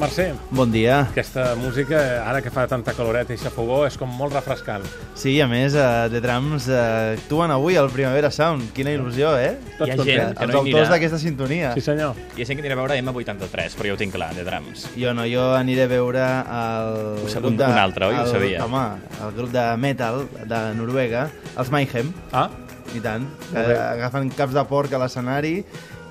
Mercè. 0.00 0.32
Bon 0.50 0.70
dia. 0.72 1.00
Aquesta 1.10 1.54
música, 1.60 1.98
ara 2.24 2.40
que 2.40 2.48
fa 2.50 2.62
tanta 2.66 2.94
caloreta 2.96 3.34
i 3.34 3.38
xafogó, 3.38 3.82
és 3.84 3.98
com 4.00 4.08
molt 4.16 4.32
refrescant. 4.32 4.86
Sí, 5.18 5.34
a 5.44 5.46
més, 5.50 5.74
uh, 5.76 6.06
The 6.08 6.22
Drums 6.24 6.68
uh, 6.72 7.18
actuen 7.18 7.52
avui 7.52 7.76
al 7.76 7.90
Primavera 7.92 8.30
Sound. 8.32 8.70
Quina 8.76 8.94
il·lusió, 8.96 9.34
eh? 9.36 9.58
Tots 9.76 9.90
Hi 9.90 9.92
ha 9.92 9.96
gent 9.98 10.06
que 10.08 10.14
Els 10.24 10.38
no 10.40 10.46
hi 10.46 10.56
autors 10.62 10.86
anirà. 10.86 10.94
d'aquesta 10.94 11.20
sintonia. 11.20 11.74
Sí, 11.76 11.84
senyor. 11.84 12.16
Hi 12.32 12.40
ha 12.42 12.48
gent 12.48 12.56
que 12.60 12.64
anirà 12.64 12.78
a 12.78 12.80
veure 12.80 12.96
M83, 13.02 13.76
però 13.76 13.90
jo 13.92 13.98
ho 13.98 14.00
tinc 14.00 14.16
clar, 14.16 14.30
de 14.38 14.46
drums. 14.48 14.86
Jo 14.96 15.12
no, 15.12 15.28
jo 15.28 15.50
aniré 15.58 15.84
a 15.84 15.92
veure 15.92 16.24
el... 16.24 16.96
Ho 17.26 17.28
sap 17.28 17.44
grup 17.44 17.58
un- 17.60 17.66
un 17.68 17.82
altre, 17.84 18.08
oi? 18.08 18.16
Ho 18.16 18.24
el, 18.24 18.32
sabia. 18.32 18.64
Home, 18.64 18.86
el 19.20 19.36
grup 19.36 19.52
de 19.52 19.66
metal 19.84 20.24
de 20.48 20.62
Noruega, 20.80 21.28
els 21.60 21.70
Mayhem, 21.76 22.14
Ah, 22.32 22.48
i 22.96 22.98
tant, 23.04 23.28
agafen 23.54 24.32
caps 24.34 24.56
de 24.56 24.64
porc 24.66 24.90
a 24.96 24.98
l'escenari 24.98 25.60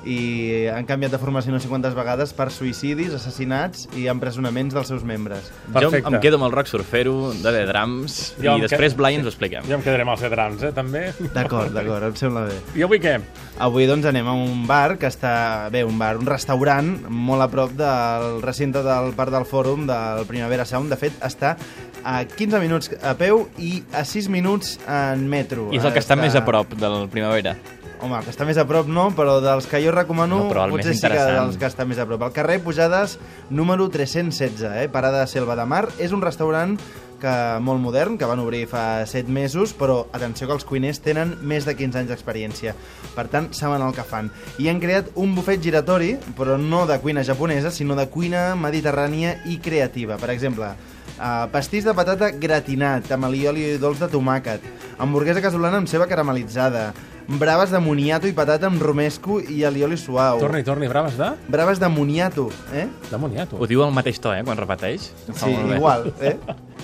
i 0.05 0.67
han 0.71 0.85
canviat 0.87 1.11
de 1.11 1.19
formació 1.19 1.51
no 1.51 1.59
sé 1.59 1.67
quantes 1.67 1.93
vegades 1.97 2.31
per 2.33 2.47
suïcidis, 2.53 3.13
assassinats 3.13 3.87
i 3.99 4.07
empresonaments 4.07 4.73
dels 4.73 4.87
seus 4.87 5.03
membres. 5.03 5.51
Perfecte. 5.73 6.01
Jo 6.09 6.15
em 6.15 6.19
quedo 6.23 6.37
amb 6.39 6.45
el 6.47 6.51
rock 6.55 6.67
surfero 6.71 7.33
de 7.33 7.51
The 7.51 7.65
Drums 7.67 8.35
Jo 8.41 8.57
i 8.57 8.61
després, 8.61 8.93
que- 8.93 8.97
Blai, 8.97 9.15
ens 9.15 9.25
ho 9.25 9.29
expliquem. 9.29 9.63
jo 9.67 9.75
em 9.75 9.81
quedaré 9.81 10.01
amb 10.03 10.11
els 10.11 10.21
de 10.21 10.29
drums, 10.29 10.63
eh, 10.63 10.71
també. 10.71 11.13
D'acord, 11.33 11.71
d'acord, 11.73 12.03
em 12.03 12.15
sembla 12.15 12.45
bé. 12.45 12.55
I 12.75 12.83
avui 12.83 12.99
què? 12.99 13.19
Avui 13.59 13.85
doncs 13.87 14.05
anem 14.05 14.27
a 14.27 14.33
un 14.33 14.65
bar 14.67 14.97
que 14.97 15.07
està, 15.07 15.69
bé, 15.69 15.83
un 15.83 15.97
bar, 15.99 16.15
un 16.17 16.25
restaurant 16.25 17.09
molt 17.09 17.41
a 17.41 17.47
prop 17.49 17.71
del 17.71 18.41
recinte 18.41 18.81
del 18.83 19.13
Parc 19.13 19.31
del 19.31 19.43
Fòrum 19.45 19.85
del 19.85 20.25
Primavera 20.25 20.65
Sound. 20.65 20.89
De 20.89 20.95
fet, 20.95 21.13
està 21.21 21.57
a 22.03 22.23
15 22.23 22.59
minuts 22.61 22.89
a 23.03 23.13
peu 23.15 23.49
i 23.57 23.83
a 23.91 24.05
6 24.05 24.29
minuts 24.29 24.79
en 24.87 25.27
metro. 25.27 25.69
I 25.73 25.77
és 25.77 25.83
el 25.85 25.91
que 25.93 25.99
està 25.99 26.15
més 26.15 26.35
a 26.35 26.45
prop 26.45 26.73
del 26.79 27.09
Primavera. 27.09 27.57
Home, 27.99 28.15
el 28.15 28.23
que 28.23 28.31
està 28.31 28.45
més 28.47 28.57
a 28.59 28.63
prop 28.67 28.87
no, 28.87 29.09
però 29.15 29.39
dels 29.43 29.67
que 29.67 29.81
jo 29.83 29.91
recomano 29.91 30.45
No, 30.45 30.67
potser 30.71 30.95
sí 30.95 31.03
que 31.03 31.19
dels 31.19 31.59
que 31.59 31.67
està 31.67 31.83
més 31.87 31.99
a 31.99 32.05
prop. 32.07 32.23
El 32.29 32.33
carrer 32.35 32.61
Pujades 32.63 33.17
número 33.49 33.89
316, 33.91 34.63
eh? 34.85 34.87
Parada 34.91 35.25
Selva 35.27 35.57
de 35.59 35.65
Mar. 35.67 35.85
És 35.99 36.15
un 36.15 36.23
restaurant 36.23 36.77
que 37.19 37.31
molt 37.59 37.81
modern, 37.83 38.15
que 38.17 38.27
van 38.29 38.39
obrir 38.39 38.63
fa 38.71 39.03
7 39.05 39.27
mesos, 39.27 39.73
però 39.75 40.05
atenció 40.15 40.47
que 40.47 40.55
els 40.55 40.63
cuiners 40.63 41.01
tenen 41.03 41.35
més 41.43 41.67
de 41.67 41.75
15 41.75 41.99
anys 41.99 42.13
d'experiència. 42.13 42.75
Per 43.17 43.25
tant, 43.27 43.49
saben 43.57 43.83
el 43.83 43.91
que 43.97 44.07
fan. 44.07 44.31
I 44.63 44.71
han 44.71 44.79
creat 44.79 45.11
un 45.19 45.35
bufet 45.35 45.59
giratori, 45.59 46.13
però 46.37 46.55
no 46.55 46.85
de 46.87 47.01
cuina 47.03 47.25
japonesa, 47.27 47.73
sinó 47.75 47.99
de 47.99 48.07
cuina 48.07 48.53
mediterrània 48.55 49.41
i 49.51 49.59
creativa. 49.59 50.17
Per 50.21 50.31
exemple, 50.31 50.71
Uh, 51.19 51.49
pastís 51.51 51.83
de 51.83 51.91
patata 51.91 52.29
gratinat 52.31 53.09
amb 53.11 53.27
alioli 53.27 53.73
dolç 53.81 53.99
de 53.99 54.07
tomàquet, 54.07 54.63
hamburguesa 55.03 55.41
casolana 55.43 55.81
amb 55.81 55.89
ceba 55.91 56.05
caramelitzada, 56.07 56.93
braves 57.37 57.69
de 57.69 57.79
moniato 57.79 58.27
i 58.27 58.33
patata 58.33 58.65
amb 58.67 58.81
romesco 58.81 59.39
i 59.41 59.61
alioli 59.67 59.97
suau. 59.97 60.39
Torni, 60.41 60.63
torni, 60.65 60.87
braves 60.89 61.17
de... 61.19 61.29
Braves 61.47 61.79
de 61.79 61.89
moniato, 61.93 62.49
eh? 62.73 62.87
De 63.11 63.17
moniato. 63.21 63.59
Ho 63.61 63.67
diu 63.69 63.83
al 63.85 63.93
mateix 63.93 64.17
to, 64.23 64.33
eh, 64.33 64.41
quan 64.43 64.57
repeteix. 64.57 65.11
Sí, 65.29 65.51
molt 65.53 65.69
bé. 65.69 65.75
igual, 65.77 66.07
eh? 66.21 66.37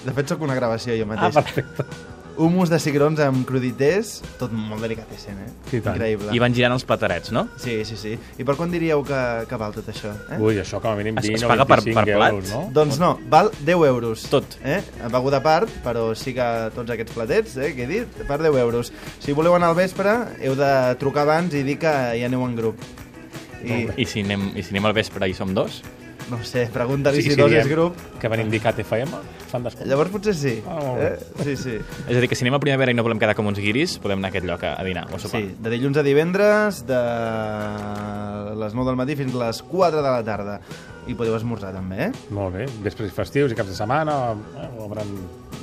De 0.06 0.14
fet, 0.14 0.30
sóc 0.30 0.42
una 0.46 0.54
gravació 0.54 0.94
jo 1.00 1.08
Ah, 1.08 1.16
mateix. 1.16 1.34
perfecte. 1.34 1.86
Humus 2.38 2.69
de 2.69 2.80
cigrons 2.83 3.19
amb 3.23 3.45
crudités, 3.47 4.17
tot 4.39 4.52
molt 4.52 4.81
delicatessen, 4.83 5.38
eh? 5.39 5.50
Sí, 5.72 5.80
tant. 5.81 5.95
Increïble. 5.95 6.33
I 6.36 6.39
van 6.44 6.53
girant 6.53 6.73
els 6.75 6.83
platerets, 6.83 7.31
no? 7.31 7.45
Sí, 7.61 7.77
sí, 7.88 7.95
sí. 7.95 8.16
I 8.38 8.44
per 8.44 8.55
quan 8.59 8.72
diríeu 8.73 9.03
que, 9.08 9.19
que 9.47 9.59
val 9.61 9.72
tot 9.75 9.88
això? 9.94 10.11
Eh? 10.33 10.39
Ui, 10.44 10.58
això 10.59 10.81
com 10.83 10.92
a 10.92 10.95
mínim 11.00 11.17
Es- 11.17 11.25
es 11.30 11.31
20 11.38 11.45
o 11.45 11.52
paga 11.53 11.66
per- 11.66 11.80
25 11.83 11.95
per 12.05 12.17
plat? 12.17 12.31
euros, 12.33 12.50
no? 12.52 12.61
Doncs 12.75 13.00
no, 13.00 13.14
val 13.31 13.52
10 13.61 13.86
euros. 13.88 14.27
Tot. 14.30 14.58
Eh? 14.64 14.81
Beguda 15.11 15.38
a 15.38 15.44
part, 15.44 15.69
però 15.86 16.09
sí 16.16 16.33
que 16.33 16.50
tots 16.75 16.92
aquests 16.92 17.14
platets, 17.16 17.55
eh, 17.58 17.73
que 17.75 17.83
he 17.83 17.88
dit, 17.88 18.08
per 18.27 18.42
10 18.42 18.55
euros. 18.59 18.92
Si 19.20 19.31
voleu 19.31 19.55
anar 19.55 19.70
al 19.70 19.75
vespre, 19.75 20.17
heu 20.42 20.55
de 20.55 20.95
trucar 20.99 21.23
abans 21.23 21.53
i 21.55 21.64
dir 21.64 21.77
que 21.80 21.95
hi 22.20 22.23
aneu 22.27 22.44
en 22.45 22.55
grup. 22.55 22.75
I, 23.66 23.88
I 23.97 24.05
si 24.05 24.22
anem, 24.22 24.52
i 24.55 24.61
si 24.61 24.75
anem 24.75 24.86
al 24.86 24.94
vespre 24.94 25.25
i 25.30 25.33
som 25.33 25.53
dos? 25.55 25.81
No 26.31 26.39
sé, 26.43 26.65
pregunta-li 26.73 27.21
Sí, 27.21 27.31
si 27.31 27.37
dos 27.39 27.52
és 27.53 27.67
grup. 27.69 27.97
Que 28.21 28.27
van 28.31 28.41
indicar 28.41 28.73
TFM, 28.75 29.19
fan 29.52 29.63
descompte. 29.67 29.89
Llavors 29.89 30.09
potser 30.13 30.33
sí. 30.36 30.55
Bé. 30.65 31.11
eh? 31.11 31.43
Sí, 31.43 31.55
sí. 31.58 31.75
És 32.08 32.17
a 32.17 32.19
dir, 32.23 32.30
que 32.31 32.36
si 32.36 32.43
anem 32.45 32.58
a 32.58 32.61
Primavera 32.63 32.91
i 32.91 32.97
no 32.97 33.03
volem 33.05 33.19
quedar 33.21 33.36
com 33.37 33.47
uns 33.52 33.59
guiris, 33.61 33.97
podem 34.02 34.17
anar 34.19 34.31
a 34.31 34.33
aquest 34.33 34.47
lloc 34.49 34.63
a, 34.65 34.73
a 34.80 34.83
dinar 34.87 35.05
o 35.11 35.15
a 35.15 35.21
sopar. 35.21 35.41
Sí, 35.43 35.53
de 35.61 35.69
dilluns 35.75 35.97
a 36.02 36.03
divendres, 36.08 36.81
de 36.89 36.99
les 38.59 38.73
9 38.73 38.89
del 38.89 38.97
matí 38.99 39.15
fins 39.19 39.36
a 39.36 39.45
les 39.47 39.61
4 39.63 40.02
de 40.02 40.09
la 40.09 40.23
tarda. 40.25 40.59
I 41.05 41.13
podeu 41.13 41.36
esmorzar 41.37 41.69
també, 41.75 42.08
eh? 42.08 42.11
Molt 42.33 42.55
bé. 42.57 42.65
Després 42.81 43.11
festius 43.13 43.52
i 43.53 43.57
caps 43.57 43.69
de 43.69 43.77
setmana, 43.77 44.15
eh, 44.57 44.69
obren... 44.81 45.11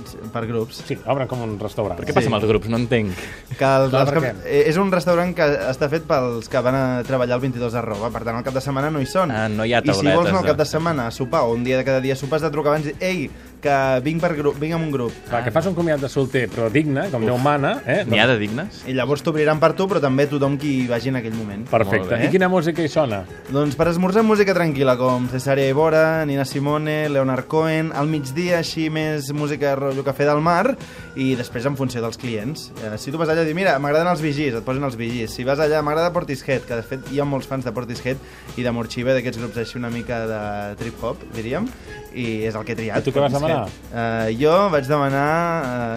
Sí, 0.06 0.18
Per 0.32 0.46
grups. 0.46 0.82
Sí, 0.86 0.96
obren 1.06 1.28
com 1.28 1.42
un 1.42 1.58
restaurant. 1.60 1.98
Què 2.00 2.12
passa 2.14 2.30
amb 2.30 2.38
els 2.40 2.46
grups? 2.48 2.68
No 2.72 2.76
entenc. 2.80 3.14
Que 3.50 3.56
Clar, 3.60 3.72
els 3.84 3.92
per 3.92 4.14
cap, 4.20 4.42
eh, 4.44 4.64
és 4.70 4.76
un 4.76 4.90
restaurant 4.92 5.34
que 5.34 5.42
està 5.70 5.88
fet 5.92 6.02
pels 6.08 6.48
que 6.48 6.60
van 6.60 6.74
a 6.74 6.84
treballar 7.06 7.36
el 7.36 7.40
22 7.46 7.72
de 7.72 7.82
roba, 7.82 8.10
per 8.10 8.24
tant, 8.24 8.36
el 8.38 8.44
cap 8.44 8.54
de 8.54 8.60
setmana 8.64 8.90
no 8.90 9.00
hi 9.00 9.06
són. 9.06 9.30
Ah, 9.30 9.48
no 9.48 9.64
hi 9.64 9.72
ha 9.74 9.78
I 9.78 9.82
si 9.82 9.92
tauletes 9.92 10.16
vols 10.16 10.28
anar 10.28 10.38
al 10.38 10.44
de- 10.44 10.50
cap 10.52 10.58
de 10.58 10.64
setmana 10.66 11.06
a 11.06 11.10
sopar, 11.10 11.42
o 11.42 11.52
un 11.52 11.64
dia 11.64 11.76
de 11.78 11.84
cada 11.84 12.00
dia 12.00 12.16
sopar, 12.16 12.36
has 12.36 12.42
de 12.42 12.50
trucar 12.50 12.72
abans 12.74 12.86
i 12.86 12.92
dir, 12.92 12.96
ei, 13.00 13.30
que 13.62 13.76
vinc, 14.04 14.20
per 14.22 14.32
grup, 14.36 14.58
vinc 14.60 14.76
amb 14.76 14.88
un 14.88 14.92
grup. 14.94 15.14
Clar, 15.28 15.42
que 15.46 15.52
fas 15.54 15.68
un 15.70 15.76
comiat 15.78 16.02
de 16.02 16.10
solter, 16.12 16.48
però 16.52 16.68
digne, 16.72 17.06
com 17.12 17.24
Déu 17.26 17.38
mana, 17.38 17.76
eh? 17.86 18.02
N'hi 18.08 18.20
ha 18.20 18.26
de 18.28 18.36
dignes? 18.40 18.82
I 18.90 18.96
llavors 18.96 19.22
t'obriran 19.24 19.60
per 19.62 19.72
tu, 19.78 19.86
però 19.90 20.02
també 20.02 20.26
tothom 20.30 20.58
qui 20.60 20.74
hi 20.82 20.88
vagi 20.90 21.12
en 21.12 21.20
aquell 21.20 21.36
moment. 21.36 21.64
Perfecte. 21.70 22.18
I 22.26 22.30
quina 22.32 22.50
música 22.52 22.82
hi 22.82 22.90
sona? 22.92 23.22
Doncs 23.52 23.78
per 23.78 23.88
esmorzar 23.92 24.24
música 24.26 24.54
tranquil·la, 24.56 24.96
com 25.00 25.28
Cesaria 25.32 25.70
Ibora, 25.70 26.24
Nina 26.28 26.44
Simone, 26.48 27.06
Leonard 27.12 27.46
Cohen, 27.50 27.92
al 27.94 28.10
migdia 28.10 28.58
així 28.60 28.88
més 28.92 29.30
música 29.36 29.76
rotllo 29.78 30.04
cafè 30.06 30.26
del 30.28 30.42
mar, 30.42 30.74
i 31.14 31.32
després 31.38 31.66
en 31.68 31.78
funció 31.78 32.02
dels 32.02 32.18
clients. 32.18 32.70
Eh, 32.82 32.94
si 32.98 33.12
tu 33.14 33.20
vas 33.20 33.30
allà 33.30 33.44
i 33.44 33.50
dius, 33.50 33.56
mira, 33.56 33.76
m'agraden 33.82 34.10
els 34.12 34.22
vigis, 34.24 34.56
et 34.58 34.66
posen 34.66 34.84
els 34.88 34.98
vigis. 34.98 35.30
Si 35.32 35.46
vas 35.46 35.60
allà, 35.62 35.82
m'agrada 35.84 36.12
Portishead, 36.14 36.66
que 36.66 36.78
de 36.80 36.86
fet 36.86 37.10
hi 37.12 37.20
ha 37.20 37.28
molts 37.28 37.48
fans 37.50 37.66
de 37.68 37.72
Portishead 37.74 38.58
i 38.58 38.66
de 38.66 38.74
Morxiva, 38.74 39.14
d'aquests 39.16 39.40
grups 39.42 39.62
així 39.62 39.78
una 39.80 39.92
mica 39.92 40.24
de 40.28 40.42
trip-hop, 40.80 41.22
diríem, 41.36 41.68
i 42.12 42.42
és 42.48 42.56
el 42.58 42.64
que 42.66 42.74
he 42.74 42.78
triat. 42.78 43.00
I 43.00 43.06
tu 43.06 43.14
què 43.14 43.22
vas 43.24 43.36
Portishead. 43.52 43.92
Eh, 43.92 44.36
jo 44.40 44.54
vaig 44.72 44.88
demanar... 44.88 45.26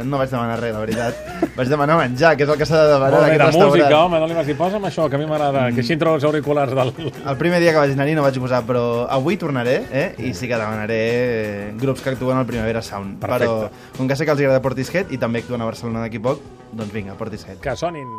Eh, 0.02 0.04
no 0.06 0.20
vaig 0.22 0.30
demanar 0.30 0.60
res, 0.60 0.74
la 0.76 0.82
veritat. 0.84 1.22
vaig 1.58 1.72
demanar 1.72 1.98
menjar, 2.02 2.34
que 2.38 2.46
és 2.46 2.52
el 2.54 2.60
que 2.60 2.68
s'ha 2.70 2.82
de 2.84 2.94
demanar 2.94 3.20
Molt 3.20 3.26
bé, 3.26 3.32
en 3.32 3.38
de 3.38 3.40
aquest 3.40 3.54
restaurant. 3.54 3.74
música, 3.76 4.00
home, 4.04 4.20
no 4.20 4.30
li 4.32 4.38
vas 4.40 4.50
dir, 4.50 4.58
posa'm 4.60 4.88
això, 4.90 5.08
que 5.10 5.16
a 5.16 5.22
mi 5.22 5.30
m'agrada, 5.30 5.66
que 5.76 5.84
així 5.86 5.96
entro 5.96 6.16
els 6.18 6.28
auriculars 6.28 6.76
del... 6.78 6.94
El 7.16 7.38
primer 7.42 7.62
dia 7.64 7.74
que 7.76 7.82
vaig 7.84 7.96
anar-hi 7.96 8.16
no 8.18 8.26
vaig 8.26 8.40
posar, 8.44 8.64
però 8.68 8.86
avui 9.10 9.40
tornaré, 9.42 9.78
eh? 9.92 10.08
I 10.20 10.34
sí 10.38 10.50
que 10.52 10.60
demanaré 10.60 11.02
eh, 11.12 11.74
grups 11.82 12.04
que 12.06 12.14
actuen 12.16 12.38
al 12.42 12.46
Primavera 12.50 12.82
Sound. 12.86 13.20
Perfecte. 13.24 13.46
Però, 13.46 13.94
com 13.98 14.08
que 14.10 14.16
sé 14.20 14.28
que 14.28 14.36
els 14.36 14.46
agrada 14.46 14.64
Portishead 14.66 15.12
i 15.16 15.22
també 15.22 15.44
actuen 15.46 15.62
a 15.64 15.70
Barcelona 15.70 16.06
d'aquí 16.06 16.20
poc, 16.20 16.44
doncs 16.72 16.94
vinga, 16.96 17.16
Portishead. 17.20 17.62
Que 17.64 17.76
sonin. 17.80 18.10